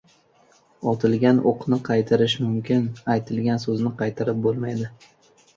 •Otilgan 0.91 1.41
o‘qni 1.51 1.79
qaytarish 1.89 2.37
mumkin, 2.45 2.87
aytilgan 3.17 3.63
so‘zni 3.67 3.93
qaytarib 4.03 4.41
bo‘lmaydi. 4.49 4.91